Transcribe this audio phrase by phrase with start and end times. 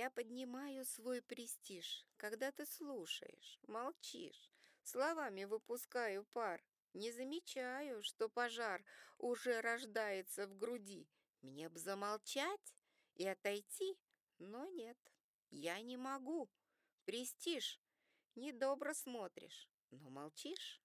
[0.00, 4.50] Я поднимаю свой престиж, когда ты слушаешь, молчишь,
[4.82, 6.64] словами выпускаю пар.
[6.94, 8.82] Не замечаю, что пожар
[9.18, 11.06] уже рождается в груди.
[11.42, 12.74] Мне б замолчать
[13.16, 13.94] и отойти,
[14.38, 14.96] но нет,
[15.50, 16.48] я не могу.
[17.04, 17.78] Престиж,
[18.36, 20.82] недобро смотришь, но молчишь.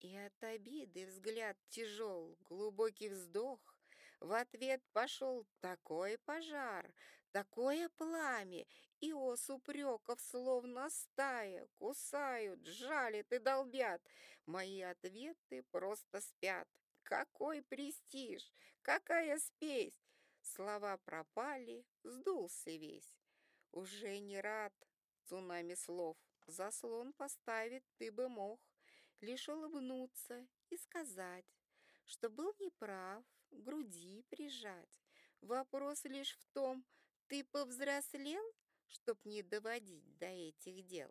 [0.00, 3.77] И от обиды взгляд тяжел, глубокий вздох.
[4.20, 6.92] В ответ пошел такой пожар,
[7.30, 8.64] такое пламя,
[9.00, 14.02] и ос упреков, словно стая, кусают, жалят и долбят.
[14.46, 16.68] Мои ответы просто спят.
[17.04, 20.02] Какой престиж, какая спесь!
[20.42, 23.14] Слова пропали, сдулся весь.
[23.72, 24.72] Уже не рад
[25.24, 28.60] цунами слов, заслон поставить ты бы мог
[29.20, 31.44] лишь улыбнуться и сказать,
[32.08, 35.00] что был неправ, груди прижать.
[35.42, 36.84] Вопрос лишь в том,
[37.28, 38.42] ты повзрослел,
[38.86, 41.10] чтоб не доводить до этих дел.